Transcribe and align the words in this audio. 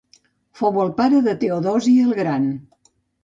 Fou 0.61 0.79
el 0.83 0.89
pare 1.01 1.19
de 1.27 1.35
Teodosi 1.45 1.95
el 2.05 2.17
Gran. 2.23 2.49